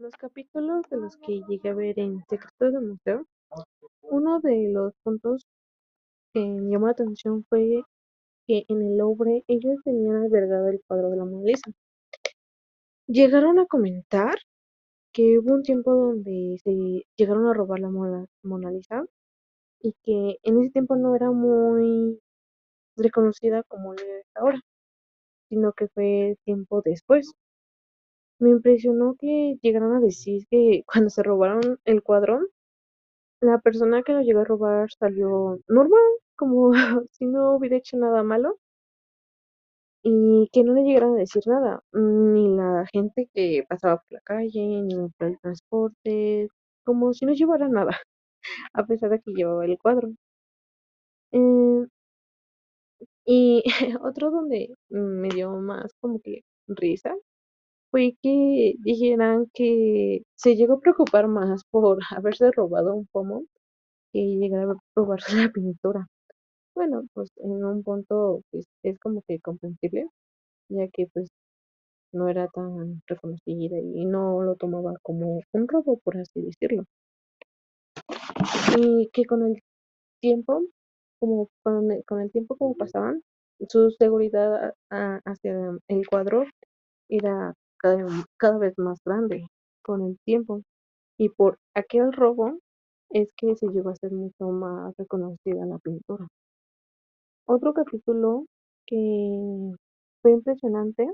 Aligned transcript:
Los 0.00 0.16
capítulos 0.16 0.88
de 0.90 0.96
los 0.96 1.18
que 1.18 1.42
llegué 1.46 1.68
a 1.68 1.74
ver 1.74 1.98
en 1.98 2.24
Secretos 2.26 2.72
del 2.72 2.86
Museo, 2.86 3.26
uno 4.00 4.40
de 4.40 4.70
los 4.72 4.94
puntos 5.02 5.46
que 6.32 6.40
me 6.40 6.70
llamó 6.70 6.86
la 6.86 6.92
atención 6.92 7.44
fue 7.50 7.82
que 8.46 8.64
en 8.66 8.80
el 8.80 8.96
Louvre 8.96 9.44
ellos 9.46 9.76
tenían 9.84 10.22
albergado 10.22 10.68
el 10.68 10.80
cuadro 10.86 11.10
de 11.10 11.18
la 11.18 11.26
Mona 11.26 11.44
Lisa. 11.44 11.70
Llegaron 13.08 13.58
a 13.58 13.66
comentar 13.66 14.36
que 15.12 15.38
hubo 15.38 15.52
un 15.52 15.62
tiempo 15.62 15.92
donde 15.92 16.56
se 16.64 17.04
llegaron 17.18 17.48
a 17.48 17.52
robar 17.52 17.80
la 17.80 17.90
Mona, 17.90 18.24
Mona 18.42 18.70
Lisa 18.70 19.04
y 19.82 19.92
que 20.02 20.38
en 20.42 20.62
ese 20.62 20.70
tiempo 20.70 20.96
no 20.96 21.14
era 21.14 21.30
muy 21.30 22.18
reconocida 22.96 23.64
como 23.64 23.92
lo 23.92 24.00
es 24.00 24.26
ahora, 24.34 24.60
sino 25.50 25.74
que 25.74 25.88
fue 25.88 26.38
tiempo 26.46 26.80
después. 26.82 27.34
Me 28.40 28.50
impresionó 28.50 29.14
que 29.16 29.56
llegaron 29.62 29.94
a 29.94 30.00
decir 30.00 30.46
que 30.50 30.82
cuando 30.84 31.10
se 31.10 31.22
robaron 31.22 31.78
el 31.84 32.02
cuadro, 32.02 32.40
la 33.42 33.58
persona 33.58 34.02
que 34.02 34.12
lo 34.14 34.22
llegó 34.22 34.40
a 34.40 34.44
robar 34.44 34.90
salió 34.98 35.60
normal, 35.68 36.02
como 36.36 36.72
si 37.12 37.26
no 37.26 37.56
hubiera 37.56 37.76
hecho 37.76 37.98
nada 37.98 38.22
malo, 38.22 38.58
y 40.02 40.48
que 40.52 40.62
no 40.64 40.74
le 40.74 40.82
llegaron 40.82 41.14
a 41.16 41.20
decir 41.20 41.42
nada, 41.46 41.82
ni 41.92 42.54
la 42.56 42.86
gente 42.92 43.28
que 43.34 43.64
pasaba 43.68 43.96
por 43.98 44.12
la 44.12 44.20
calle, 44.20 44.82
ni 44.82 45.08
por 45.18 45.28
el 45.28 45.38
transporte, 45.40 46.48
como 46.84 47.12
si 47.14 47.26
no 47.26 47.32
llevara 47.32 47.68
nada, 47.68 47.96
a 48.74 48.86
pesar 48.86 49.10
de 49.10 49.20
que 49.20 49.32
llevaba 49.32 49.64
el 49.66 49.78
cuadro. 49.78 50.10
Eh, 51.32 51.86
y 53.24 53.62
otro 54.02 54.30
donde 54.30 54.74
me 54.90 55.28
dio 55.30 55.50
más 55.56 55.92
como 56.00 56.20
que 56.20 56.42
risa 56.68 57.14
fue 57.90 58.16
que 58.22 58.74
dijeran 58.80 59.46
que 59.54 60.22
se 60.36 60.56
llegó 60.56 60.74
a 60.74 60.80
preocupar 60.80 61.28
más 61.28 61.64
por 61.70 61.98
haberse 62.10 62.50
robado 62.52 62.94
un 62.94 63.06
pomo 63.12 63.44
que 64.12 64.20
llegar 64.20 64.68
a 64.70 64.76
robarse 64.96 65.36
la 65.48 65.52
pintura. 65.52 66.06
Bueno, 66.74 67.04
pues 67.14 67.30
en 67.36 67.64
un 67.64 67.82
punto 67.82 68.42
pues, 68.50 68.66
es 68.84 68.98
como 69.00 69.22
que 69.28 69.40
comprensible, 69.40 70.06
ya 70.70 70.88
que 70.88 71.08
pues 71.12 71.28
no 72.12 72.28
era 72.28 72.48
tan 72.48 73.02
reconocida 73.06 73.78
y 73.78 74.04
no 74.06 74.42
lo 74.42 74.56
tomaba 74.56 74.94
como 75.02 75.40
un 75.52 75.68
robo, 75.68 75.98
por 76.04 76.18
así 76.18 76.42
decirlo. 76.42 76.84
Y 78.78 79.08
que 79.12 79.24
con 79.24 79.42
el 79.46 79.62
tiempo, 80.20 80.62
como 81.20 81.48
con 81.62 81.90
el, 81.92 82.04
con 82.04 82.20
el 82.20 82.30
tiempo 82.32 82.56
como 82.56 82.74
pasaban, 82.76 83.22
su 83.68 83.90
seguridad 83.92 84.74
hacia 84.90 85.78
el 85.88 86.06
cuadro 86.08 86.44
era 87.08 87.54
cada, 87.80 88.58
vez 88.58 88.78
más 88.78 88.98
grande 89.04 89.46
con 89.82 90.02
el 90.02 90.18
tiempo. 90.24 90.62
Y 91.18 91.28
por 91.30 91.58
aquel 91.74 92.12
robo 92.12 92.58
es 93.10 93.28
que 93.36 93.56
se 93.56 93.66
llegó 93.68 93.90
a 93.90 93.96
ser 93.96 94.12
mucho 94.12 94.48
más 94.48 94.94
reconocida 94.96 95.66
la 95.66 95.78
pintura. 95.78 96.26
Otro 97.46 97.74
capítulo 97.74 98.46
que 98.86 99.72
fue 100.22 100.32
impresionante 100.32 101.08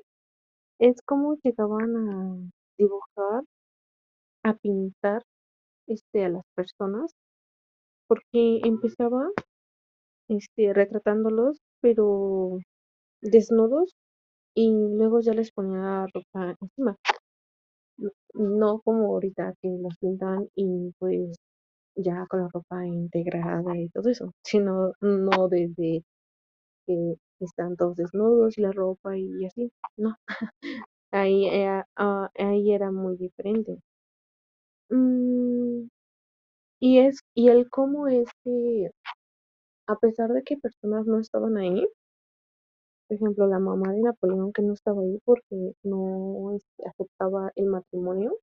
es 0.78 1.00
cómo 1.02 1.36
llegaban 1.42 1.96
a 1.96 2.36
dibujar, 2.78 3.42
a 4.42 4.54
pintar 4.54 5.22
este, 5.86 6.24
a 6.24 6.28
las 6.28 6.44
personas, 6.54 7.12
porque 8.08 8.60
empezaba 8.64 9.28
este, 10.28 10.72
retratándolos, 10.74 11.58
pero 11.80 12.58
desnudos, 13.22 13.94
y 14.56 14.70
luego 14.72 15.20
ya 15.20 15.34
les 15.34 15.52
ponía 15.52 16.06
ropa 16.12 16.56
encima. 16.60 16.96
No 18.34 18.80
como 18.80 19.06
ahorita 19.14 19.54
que 19.60 19.68
los 19.68 19.96
pintan 19.98 20.48
y 20.54 20.92
pues 20.98 21.36
ya 21.96 22.26
con 22.28 22.42
la 22.42 22.48
ropa 22.52 22.86
integrada 22.86 23.76
y 23.78 23.88
todo 23.90 24.10
eso, 24.10 24.32
sino 24.44 24.92
no 25.02 25.48
desde 25.48 26.04
que 26.86 27.16
están 27.40 27.76
todos 27.76 27.96
desnudos 27.96 28.58
y 28.58 28.62
la 28.62 28.72
ropa 28.72 29.16
y 29.18 29.46
así, 29.46 29.72
no. 29.98 30.16
ahí, 31.12 31.46
era, 31.48 31.86
ah, 31.96 32.30
ahí 32.38 32.72
era 32.72 32.92
muy 32.92 33.16
diferente. 33.18 33.78
Mm, 34.90 35.88
y 36.80 36.98
es, 37.00 37.20
y 37.34 37.48
el 37.48 37.68
cómo 37.70 38.08
es 38.08 38.28
que, 38.44 38.90
a 39.88 39.96
pesar 39.96 40.32
de 40.32 40.42
que 40.44 40.56
personas 40.58 41.06
no 41.06 41.20
estaban 41.20 41.56
ahí, 41.58 41.86
por 43.08 43.16
ejemplo, 43.16 43.46
la 43.46 43.58
mamá 43.58 43.92
de 43.92 44.02
Napoleón 44.02 44.52
que 44.52 44.62
no 44.62 44.74
estaba 44.74 45.02
ahí 45.02 45.18
porque 45.24 45.74
no 45.82 46.52
este, 46.54 46.88
aceptaba 46.88 47.52
el 47.56 47.66
matrimonio 47.66 48.36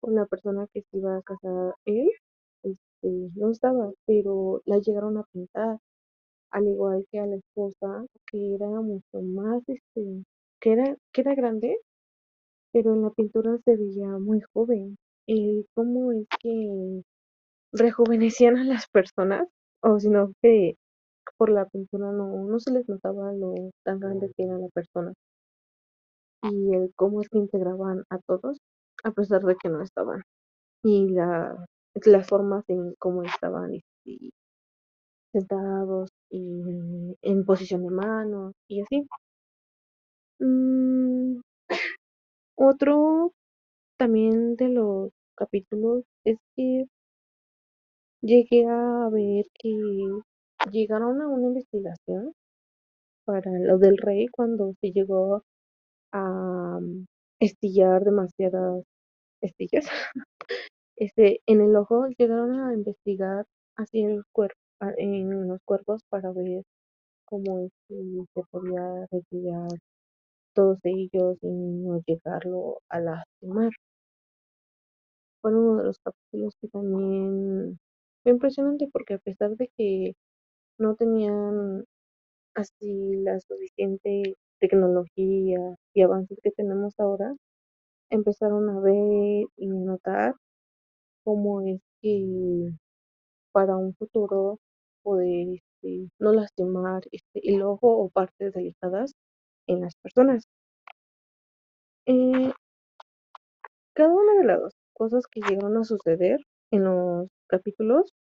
con 0.00 0.14
la 0.14 0.26
persona 0.26 0.66
que 0.72 0.82
se 0.82 0.98
iba 0.98 1.16
a 1.18 1.22
casar 1.22 1.74
él, 1.84 2.10
este, 2.62 3.30
no 3.34 3.50
estaba, 3.50 3.92
pero 4.06 4.62
la 4.64 4.78
llegaron 4.78 5.18
a 5.18 5.24
pintar 5.32 5.78
al 6.50 6.66
igual 6.68 7.06
que 7.10 7.20
a 7.20 7.26
la 7.26 7.36
esposa, 7.36 8.06
que 8.30 8.54
era 8.54 8.68
mucho 8.68 9.20
más, 9.22 9.62
este, 9.68 10.24
que 10.60 10.72
era, 10.72 10.96
que 11.12 11.20
era 11.20 11.34
grande, 11.34 11.78
pero 12.72 12.94
en 12.94 13.02
la 13.02 13.10
pintura 13.10 13.58
se 13.64 13.76
veía 13.76 14.08
muy 14.18 14.40
joven. 14.52 14.96
Y 15.26 15.66
cómo 15.74 16.12
es 16.12 16.26
que 16.40 17.02
rejuvenecían 17.72 18.56
a 18.56 18.64
las 18.64 18.88
personas, 18.88 19.46
o 19.82 19.98
sino 20.00 20.32
que 20.42 20.76
por 21.38 21.50
la 21.50 21.66
pintura 21.66 22.12
no, 22.12 22.44
no 22.46 22.60
se 22.60 22.72
les 22.72 22.88
notaba 22.88 23.32
lo 23.32 23.54
tan 23.84 24.00
grande 24.00 24.32
que 24.36 24.44
era 24.44 24.58
la 24.58 24.68
persona. 24.68 25.14
Y 26.42 26.74
el 26.74 26.92
cómo 26.96 27.20
es 27.20 27.28
que 27.28 27.38
integraban 27.38 28.02
a 28.10 28.18
todos, 28.18 28.58
a 29.04 29.12
pesar 29.12 29.42
de 29.42 29.54
que 29.54 29.68
no 29.68 29.82
estaban. 29.82 30.22
Y 30.84 31.08
la, 31.10 31.66
las 32.06 32.28
formas 32.28 32.64
en 32.68 32.94
cómo 32.98 33.22
estaban 33.24 33.74
este, 33.74 34.30
sentados 35.32 36.10
y 36.30 37.16
en 37.22 37.44
posición 37.44 37.82
de 37.84 37.90
manos 37.90 38.54
y 38.68 38.82
así. 38.82 39.06
Mm, 40.40 41.40
otro 42.56 43.32
también 43.98 44.56
de 44.56 44.68
los 44.70 45.12
capítulos 45.36 46.04
es 46.24 46.38
que 46.56 46.86
llegué 48.22 48.64
a 48.68 49.08
ver 49.10 49.44
que 49.58 49.70
llegaron 50.70 51.20
a 51.22 51.28
una 51.28 51.48
investigación 51.48 52.32
para 53.24 53.50
lo 53.60 53.78
del 53.78 53.98
rey 53.98 54.26
cuando 54.28 54.74
se 54.80 54.92
llegó 54.92 55.42
a 56.12 56.80
estillar 57.40 58.04
demasiadas 58.04 58.84
estillas 59.42 59.86
este 60.96 61.40
en 61.46 61.60
el 61.60 61.76
ojo 61.76 62.06
llegaron 62.18 62.60
a 62.60 62.74
investigar 62.74 63.46
así 63.76 64.02
el 64.02 64.24
cuerpo 64.32 64.58
en 64.96 65.48
los 65.48 65.60
cuerpos 65.64 66.02
para 66.08 66.30
ver 66.32 66.62
cómo 67.24 67.60
es 67.60 67.72
que 67.88 67.96
se 68.34 68.42
podía 68.50 69.06
retirar 69.10 69.68
todos 70.54 70.78
ellos 70.84 71.38
y 71.42 71.48
no 71.48 72.00
llegarlo 72.06 72.80
a 72.88 73.00
lastimar. 73.00 73.70
Fue 75.40 75.52
uno 75.54 75.76
de 75.78 75.84
los 75.84 75.98
capítulos 75.98 76.54
que 76.60 76.68
también 76.68 77.78
fue 78.22 78.32
impresionante 78.32 78.88
porque 78.92 79.14
a 79.14 79.18
pesar 79.18 79.56
de 79.56 79.68
que 79.76 80.14
no 80.78 80.94
tenían 80.96 81.84
así 82.54 83.16
la 83.22 83.38
suficiente 83.40 84.36
tecnología 84.60 85.76
y 85.94 86.02
avances 86.02 86.38
que 86.42 86.50
tenemos 86.52 86.94
ahora, 86.98 87.34
empezaron 88.10 88.68
a 88.70 88.80
ver 88.80 89.46
y 89.56 89.66
notar 89.68 90.34
cómo 91.24 91.60
es 91.62 91.80
que 92.00 92.72
para 93.52 93.76
un 93.76 93.94
futuro 93.94 94.58
poder 95.02 95.60
este, 95.82 96.10
no 96.18 96.32
lastimar 96.32 97.02
este, 97.12 97.40
el 97.54 97.62
ojo 97.62 97.88
o 97.98 98.10
partes 98.10 98.52
delicadas 98.52 99.14
en 99.66 99.80
las 99.80 99.94
personas. 99.96 100.44
Eh, 102.06 102.52
cada 103.94 104.14
una 104.14 104.34
de 104.40 104.44
las 104.44 104.74
cosas 104.94 105.26
que 105.30 105.40
llegaron 105.40 105.76
a 105.76 105.84
suceder 105.84 106.40
en 106.70 106.84
los 106.84 107.28
capítulos 107.48 108.12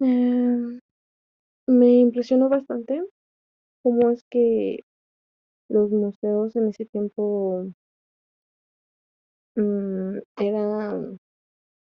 eh, 0.00 0.80
me 1.66 1.88
impresionó 1.98 2.48
bastante 2.48 3.02
cómo 3.82 4.10
es 4.10 4.22
que 4.30 4.80
los 5.68 5.90
museos 5.90 6.56
en 6.56 6.68
ese 6.68 6.86
tiempo 6.86 7.66
mm, 9.56 10.18
eran 10.38 11.18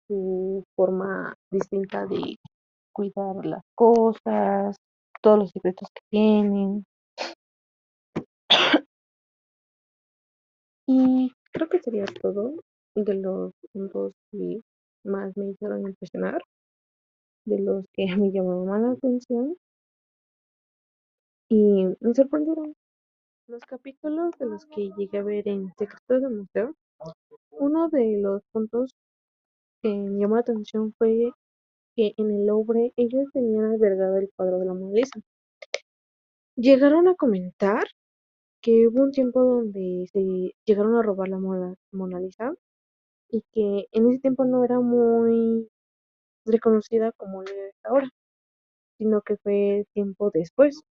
su 0.09 0.65
forma 0.77 1.35
distinta 1.51 2.07
de 2.07 2.37
cuidar 2.93 3.45
las 3.45 3.63
cosas, 3.75 4.77
todos 5.23 5.39
los 5.39 5.51
secretos 5.51 5.89
que 5.95 6.03
tienen. 6.11 6.85
Y 10.87 11.33
creo 11.53 11.69
que 11.69 11.81
sería 11.81 12.05
todo 12.05 12.55
de 12.95 13.15
los 13.15 13.53
puntos 13.73 14.13
que 14.31 14.61
más 15.05 15.37
me 15.37 15.51
hicieron 15.51 15.81
impresionar, 15.89 16.43
de 17.45 17.59
los 17.61 17.85
que 17.93 18.07
me 18.17 18.33
llamaron 18.33 18.83
la 18.83 18.93
atención 18.93 19.57
y 21.49 21.85
me 22.01 22.15
sorprendieron. 22.15 22.75
Los 23.49 23.63
capítulos 23.65 24.33
de 24.39 24.47
los 24.47 24.67
que 24.67 24.91
llegué 24.97 25.19
a 25.19 25.23
ver 25.23 25.49
en 25.49 25.73
Secretos 25.79 26.23
del 26.23 26.31
Museo 26.31 26.75
Uno 27.51 27.89
de 27.91 28.19
los 28.21 28.43
puntos 28.53 28.95
que 29.83 29.91
me 29.91 30.21
llamó 30.21 30.37
la 30.37 30.43
atención 30.43 30.95
fue 30.99 31.33
que 31.97 32.15
en 32.17 32.31
el 32.31 32.47
Louvre 32.47 32.93
ellos 32.97 33.27
tenían 33.33 33.73
albergado 33.73 34.19
el 34.19 34.31
cuadro 34.37 34.59
de 34.59 34.67
la 34.67 34.75
Mona 34.75 34.95
Lisa. 34.95 35.21
Llegaron 36.57 37.09
a 37.09 37.15
comentar 37.15 37.85
que 38.63 38.89
hubo 38.89 39.03
un 39.03 39.13
tiempo 39.13 39.43
donde 39.43 40.07
se 40.13 40.55
llegaron 40.65 40.97
a 40.97 41.03
robar 41.03 41.29
la 41.29 41.39
Mona 41.39 42.21
Lisa 42.21 42.55
y 43.31 43.43
que 43.53 43.89
en 43.93 44.11
ese 44.11 44.21
tiempo 44.21 44.45
no 44.45 44.65
era 44.65 44.81
muy 44.81 45.69
reconocida 46.47 47.13
como 47.13 47.43
lo 47.43 47.51
ahora, 47.85 48.09
sino 48.99 49.23
que 49.23 49.37
fue 49.39 49.87
tiempo 49.95 50.31
después. 50.33 50.83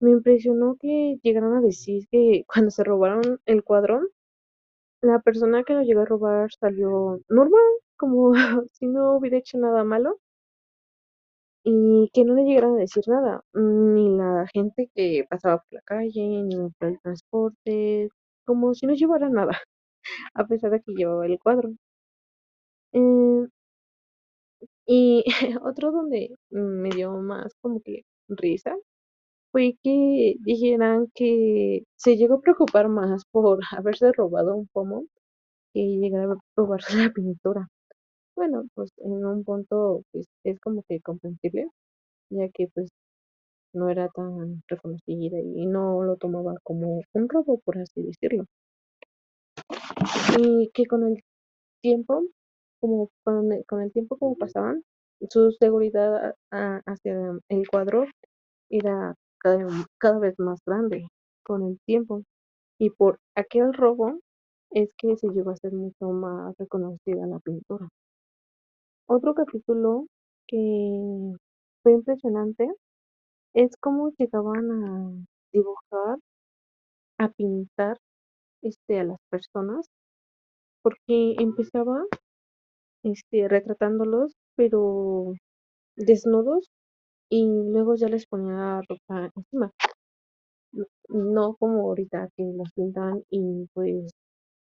Me 0.00 0.12
impresionó 0.12 0.76
que 0.78 1.18
llegaron 1.24 1.56
a 1.56 1.60
decir 1.60 2.06
que 2.08 2.44
cuando 2.46 2.70
se 2.70 2.84
robaron 2.84 3.40
el 3.44 3.64
cuadro, 3.64 4.02
la 5.02 5.20
persona 5.20 5.62
que 5.62 5.72
lo 5.74 5.82
llegó 5.82 6.00
a 6.00 6.04
robar 6.06 6.50
salió 6.52 7.20
normal, 7.28 7.62
como 7.96 8.32
si 8.72 8.86
no 8.88 9.16
hubiera 9.16 9.38
hecho 9.38 9.56
nada 9.58 9.84
malo, 9.84 10.18
y 11.64 12.10
que 12.12 12.24
no 12.24 12.34
le 12.34 12.44
llegaron 12.44 12.76
a 12.76 12.80
decir 12.80 13.04
nada, 13.06 13.42
ni 13.54 14.16
la 14.16 14.46
gente 14.52 14.90
que 14.94 15.26
pasaba 15.28 15.58
por 15.58 15.72
la 15.72 15.80
calle, 15.82 16.42
ni 16.42 16.54
el 16.80 16.98
transporte, 17.00 18.08
como 18.44 18.74
si 18.74 18.86
no 18.86 18.94
llevara 18.94 19.28
nada, 19.28 19.58
a 20.34 20.46
pesar 20.46 20.72
de 20.72 20.82
que 20.82 20.92
llevaba 20.94 21.26
el 21.26 21.38
cuadro. 21.40 21.70
Eh, 22.92 23.46
y 24.86 25.24
otro 25.64 25.92
donde 25.92 26.34
me 26.50 26.90
dio 26.90 27.12
más 27.12 27.54
como 27.60 27.80
que 27.82 28.02
risa 28.28 28.76
fue 29.52 29.78
que 29.84 30.36
dijeran 30.40 31.08
que 31.14 31.84
se 31.96 32.16
llegó 32.16 32.36
a 32.36 32.40
preocupar 32.40 32.88
más 32.88 33.24
por 33.30 33.60
haberse 33.72 34.12
robado 34.12 34.56
un 34.56 34.68
pomo 34.68 35.04
que 35.74 35.80
llegar 35.82 36.30
a 36.30 36.36
robarse 36.56 36.96
la 36.98 37.10
pintura. 37.12 37.68
Bueno, 38.36 38.64
pues 38.74 38.92
en 38.98 39.24
un 39.26 39.44
punto 39.44 40.02
pues 40.12 40.26
es 40.44 40.60
como 40.60 40.84
que 40.88 41.00
comprensible, 41.00 41.68
ya 42.30 42.48
que 42.50 42.68
pues 42.74 42.90
no 43.74 43.90
era 43.90 44.08
tan 44.08 44.62
reconocida 44.68 45.38
y 45.40 45.66
no 45.66 46.02
lo 46.04 46.16
tomaba 46.16 46.54
como 46.64 47.02
un 47.12 47.28
robo, 47.28 47.60
por 47.64 47.78
así 47.78 48.02
decirlo. 48.02 48.46
Y 50.38 50.70
que 50.74 50.86
con 50.86 51.04
el 51.04 51.22
tiempo, 51.82 52.24
como 52.84 53.10
con 53.24 53.52
el, 53.52 53.64
con 53.66 53.82
el 53.82 53.92
tiempo 53.92 54.16
como 54.18 54.36
pasaban, 54.36 54.82
su 55.30 55.52
seguridad 55.52 56.34
a- 56.52 56.80
hacia 56.86 57.14
el 57.48 57.68
cuadro 57.68 58.04
era 58.70 59.14
cada, 59.40 59.66
cada 59.98 60.18
vez 60.20 60.38
más 60.38 60.60
grande 60.66 61.08
con 61.44 61.64
el 61.64 61.78
tiempo. 61.86 62.22
Y 62.80 62.90
por 62.90 63.18
aquel 63.36 63.72
robo 63.74 64.20
es 64.72 64.90
que 64.98 65.16
se 65.16 65.28
llegó 65.28 65.50
a 65.52 65.56
ser 65.56 65.72
mucho 65.72 66.08
más 66.10 66.54
reconocida 66.58 67.26
la 67.26 67.40
pintura. 67.40 67.88
Otro 69.08 69.34
capítulo 69.34 70.06
que 70.46 71.32
fue 71.82 71.92
impresionante 71.92 72.68
es 73.54 73.76
cómo 73.80 74.12
llegaban 74.18 74.70
a 74.72 75.26
dibujar, 75.52 76.18
a 77.18 77.28
pintar 77.28 77.98
este, 78.62 79.00
a 79.00 79.04
las 79.04 79.18
personas, 79.30 79.86
porque 80.82 81.34
empezaba 81.38 82.04
este, 83.04 83.48
retratándolos, 83.48 84.34
pero 84.56 85.34
desnudos, 85.96 86.70
y 87.30 87.46
luego 87.46 87.96
ya 87.96 88.08
les 88.08 88.26
ponía 88.26 88.80
ropa 88.88 89.30
encima. 89.36 89.72
No 91.08 91.54
como 91.56 91.80
ahorita 91.88 92.28
que 92.36 92.42
los 92.44 92.70
pintan 92.72 93.22
y 93.30 93.66
pues 93.72 94.10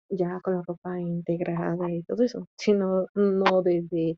ya 0.10 0.40
con 0.44 0.56
la 0.56 0.64
ropa 0.68 1.00
integrada 1.00 1.92
y 1.92 2.04
todo 2.04 2.24
eso, 2.24 2.48
sino 2.58 3.08
no 3.16 3.62
desde 3.64 4.18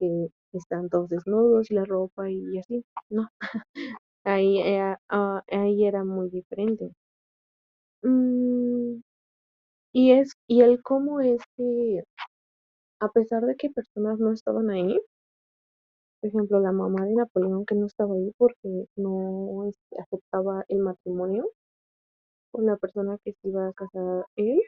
que 0.00 0.28
están 0.52 0.88
todos 0.90 1.10
desnudos 1.10 1.70
y 1.70 1.74
la 1.74 1.84
ropa 1.86 2.30
y 2.30 2.58
así, 2.58 2.84
no, 3.10 3.28
ahí 4.24 4.60
era, 4.60 5.00
ah, 5.10 5.42
ahí 5.50 5.84
era 5.86 6.04
muy 6.04 6.30
diferente. 6.30 6.92
Mm, 8.04 9.00
y 9.94 10.12
es, 10.12 10.34
y 10.48 10.62
el 10.62 10.82
cómo 10.82 11.20
es 11.20 11.40
que, 11.56 12.02
a 13.02 13.08
pesar 13.08 13.44
de 13.44 13.56
que 13.56 13.68
personas 13.68 14.20
no 14.20 14.32
estaban 14.32 14.70
ahí, 14.70 14.96
por 16.20 16.28
ejemplo, 16.28 16.60
la 16.60 16.70
mamá 16.70 17.04
de 17.04 17.14
Napoleón 17.14 17.66
que 17.66 17.74
no 17.74 17.86
estaba 17.86 18.14
ahí 18.14 18.32
porque 18.38 18.86
no 18.94 19.64
este, 19.66 20.00
aceptaba 20.00 20.64
el 20.68 20.78
matrimonio 20.78 21.50
con 22.52 22.66
la 22.66 22.76
persona 22.76 23.18
que 23.24 23.32
se 23.32 23.48
iba 23.48 23.66
a 23.66 23.72
casar 23.72 24.26
él, 24.36 24.60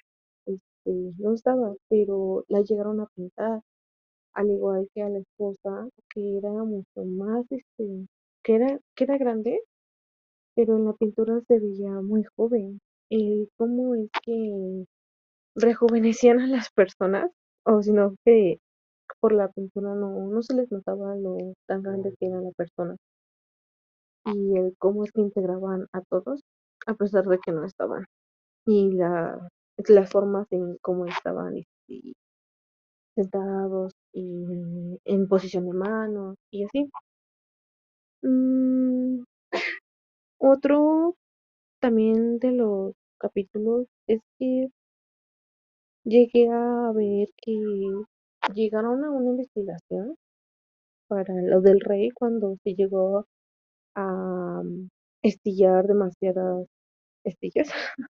este, 0.47 1.13
no 1.19 1.35
estaba, 1.35 1.75
pero 1.89 2.45
la 2.49 2.63
llegaron 2.63 3.01
a 3.01 3.07
pintar, 3.15 3.61
al 4.35 4.51
igual 4.51 4.89
que 4.93 5.03
a 5.03 5.11
la 5.11 5.21
esposa, 5.21 5.89
que 6.13 6.39
era 6.39 6.51
mucho 6.51 7.05
más, 7.05 7.47
este, 7.51 8.09
que 8.43 8.55
era, 8.57 8.81
que 8.97 9.05
era 9.05 9.17
grande, 9.17 9.61
pero 10.57 10.77
en 10.77 10.87
la 10.87 10.93
pintura 10.95 11.41
se 11.47 11.61
veía 11.61 11.93
muy 12.03 12.25
joven. 12.37 12.81
El 13.11 13.49
cómo 13.57 13.95
es 13.95 14.11
que 14.25 14.87
rejuvenecían 15.55 16.41
a 16.41 16.49
las 16.49 16.71
personas, 16.71 17.31
o 17.65 17.83
sino 17.83 18.15
que 18.25 18.59
por 19.21 19.33
la 19.33 19.49
pintura 19.51 19.95
no, 19.95 20.29
no 20.29 20.43
se 20.43 20.55
les 20.55 20.71
notaba 20.73 21.15
lo 21.17 21.37
tan 21.67 21.83
grande 21.83 22.15
que 22.19 22.27
era 22.27 22.41
la 22.41 22.51
persona. 22.53 22.97
Y 24.27 24.57
el 24.59 24.75
cómo 24.79 25.05
es 25.05 25.13
que 25.13 25.23
integraban 25.23 25.87
a 25.93 26.03
todos, 26.03 26.43
a 26.87 26.95
pesar 26.95 27.25
de 27.27 27.39
que 27.39 27.53
no 27.53 27.65
estaban. 27.65 28.05
Y 28.67 28.93
la, 28.93 29.49
las 29.89 30.11
formas 30.11 30.47
en 30.53 30.79
cómo 30.83 31.07
estaban 31.07 31.57
este, 31.57 32.15
sentados 33.17 33.93
y 34.13 34.99
en 35.05 35.29
posición 35.29 35.67
de 35.67 35.73
manos 35.73 36.37
y 36.51 36.65
así. 36.65 36.91
Mm, 38.23 39.23
otro 40.39 41.17
también 41.81 42.39
de 42.39 42.53
los 42.53 42.95
capítulos 43.19 43.87
es 44.07 44.21
que 44.39 44.69
llegué 46.05 46.49
a 46.51 46.93
ver 46.93 47.29
que 47.43 47.53
llegaron 48.55 49.05
a 49.05 49.11
una 49.11 49.31
investigación 49.31 50.17
para 51.09 51.35
lo 51.43 51.61
del 51.63 51.81
rey 51.81 52.11
cuando 52.11 52.57
se 52.65 52.75
llegó 52.75 53.27
a 53.95 54.63
mm, 54.65 54.89
estillar 55.23 55.87
demasiadas 55.87 56.67
estillas 57.25 57.69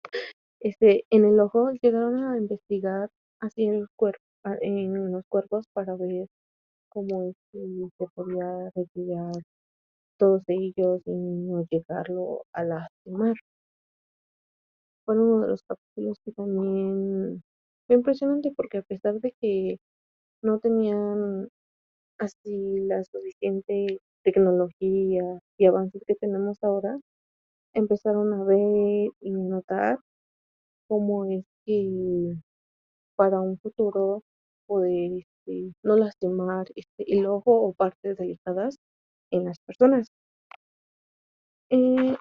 este, 0.61 1.05
en 1.11 1.25
el 1.25 1.39
ojo, 1.39 1.71
llegaron 1.81 2.23
a 2.23 2.37
investigar 2.37 3.09
así 3.39 3.65
el 3.67 3.87
cuerpo, 3.95 4.21
en 4.61 5.11
los 5.11 5.23
cuerpos 5.29 5.65
para 5.73 5.95
ver 5.95 6.27
cómo 6.89 7.23
es 7.29 7.35
que 7.51 7.59
se 7.97 8.07
podía 8.15 8.71
retirar 8.75 9.33
todos 10.17 10.43
ellos 10.47 11.01
y 11.05 11.11
no 11.11 11.65
llegarlo 11.69 12.45
a 12.53 12.63
lastimar. 12.63 13.35
Fue 15.05 15.17
uno 15.19 15.41
de 15.41 15.47
los 15.49 15.63
capítulos 15.63 16.17
que 16.23 16.31
también 16.31 17.43
fue 17.87 17.95
impresionante 17.95 18.51
porque 18.55 18.79
a 18.79 18.83
pesar 18.83 19.15
de 19.19 19.33
que 19.39 19.77
no 20.41 20.59
tenían 20.59 21.49
así 22.19 22.79
la 22.87 23.03
suficiente 23.03 23.99
tecnología 24.23 25.23
y 25.57 25.65
avances 25.65 26.03
que 26.07 26.15
tenemos 26.15 26.57
ahora, 26.63 26.97
empezaron 27.73 28.33
a 28.33 28.43
ver 28.43 29.09
y 29.21 29.31
notar 29.31 29.99
cómo 30.87 31.25
es 31.25 31.45
que 31.65 32.35
para 33.15 33.41
un 33.41 33.57
futuro 33.59 34.23
poder 34.67 35.11
este, 35.45 35.73
no 35.83 35.95
lastimar 35.97 36.67
este, 36.75 37.13
el 37.13 37.25
ojo 37.25 37.51
o 37.61 37.73
partes 37.73 38.17
delicadas 38.17 38.77
en 39.31 39.45
las 39.45 39.59
personas. 39.59 40.07
Eh, 41.69 42.15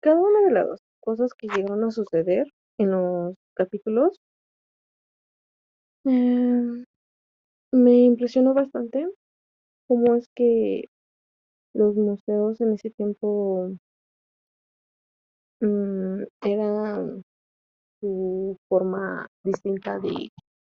cada 0.00 0.20
una 0.20 0.40
de 0.46 0.50
las 0.52 0.80
cosas 1.00 1.32
que 1.34 1.48
llegaron 1.48 1.84
a 1.84 1.90
suceder 1.90 2.46
en 2.78 2.90
los 2.90 3.34
capítulos 3.58 4.18
eh, 6.04 6.84
me 7.72 7.92
impresionó 8.04 8.54
bastante 8.54 9.06
cómo 9.88 10.14
es 10.14 10.26
que 10.34 10.84
los 11.74 11.96
museos 11.96 12.60
en 12.60 12.72
ese 12.74 12.90
tiempo 12.90 13.70
mm, 15.60 16.22
eran 16.42 17.22
su 18.00 18.56
forma 18.68 19.26
distinta 19.44 19.98
de 19.98 20.30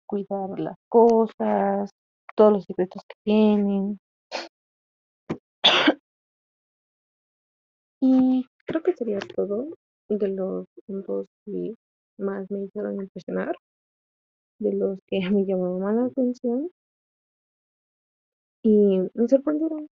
cuidar 0.07 0.59
las 0.59 0.77
cosas, 0.89 1.91
todos 2.35 2.53
los 2.53 2.63
secretos 2.65 3.03
que 3.07 3.15
tienen. 3.23 3.99
Y 8.01 8.45
creo 8.65 8.81
que 8.81 8.93
sería 8.93 9.19
todo 9.19 9.67
de 10.09 10.27
los 10.29 10.65
puntos 10.87 11.27
que 11.45 11.75
más 12.19 12.49
me 12.51 12.65
hicieron 12.65 12.95
impresionar, 13.01 13.55
de 14.59 14.73
los 14.73 14.99
que 15.07 15.19
me 15.31 15.45
llamaron 15.45 15.81
más 15.81 15.95
la 15.95 16.05
atención 16.05 16.69
y 18.63 18.99
me 19.15 19.27
sorprendieron. 19.27 19.89